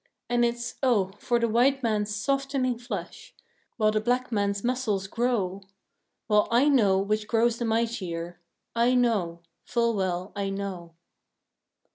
[0.29, 3.35] And it's, oh, for the white man's softening flesh,
[3.77, 5.61] While the black man's muscles grow!
[6.27, 8.41] Well I know which grows the mightier,
[8.75, 10.95] I know; full well I know.